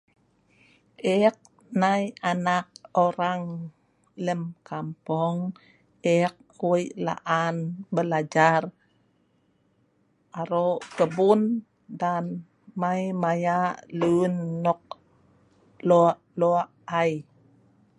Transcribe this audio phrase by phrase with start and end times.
[1.25, 1.37] ek
[1.81, 2.67] nai anak
[3.05, 3.43] orang
[4.25, 5.37] lem kampung
[6.19, 6.35] ek
[6.69, 7.55] weik la'an
[7.95, 8.61] belajar
[10.41, 11.41] arok kebun
[12.01, 12.25] dan
[12.81, 14.33] mei mayak lun
[14.63, 14.81] nok
[15.89, 16.59] lok lok
[17.01, 17.11] ai